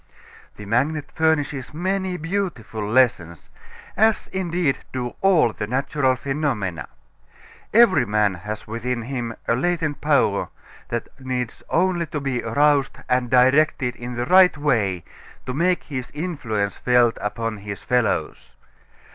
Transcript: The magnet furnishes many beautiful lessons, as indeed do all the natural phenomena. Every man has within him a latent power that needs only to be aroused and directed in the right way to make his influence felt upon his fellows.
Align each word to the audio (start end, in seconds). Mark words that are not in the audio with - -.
The 0.55 0.65
magnet 0.65 1.11
furnishes 1.13 1.75
many 1.75 2.17
beautiful 2.17 2.83
lessons, 2.89 3.51
as 3.95 4.25
indeed 4.29 4.79
do 4.91 5.13
all 5.21 5.53
the 5.53 5.67
natural 5.67 6.15
phenomena. 6.15 6.87
Every 7.71 8.07
man 8.07 8.33
has 8.33 8.65
within 8.65 9.03
him 9.03 9.35
a 9.47 9.53
latent 9.55 10.01
power 10.01 10.49
that 10.87 11.07
needs 11.19 11.61
only 11.69 12.07
to 12.07 12.19
be 12.19 12.41
aroused 12.41 12.97
and 13.07 13.29
directed 13.29 13.95
in 13.95 14.15
the 14.15 14.25
right 14.25 14.57
way 14.57 15.03
to 15.45 15.53
make 15.53 15.83
his 15.83 16.09
influence 16.15 16.77
felt 16.77 17.19
upon 17.21 17.57
his 17.57 17.83
fellows. 17.83 18.55